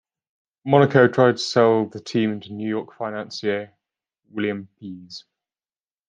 [0.65, 3.75] Monaco tried to sell the team to New York financier
[4.31, 5.25] William Pease.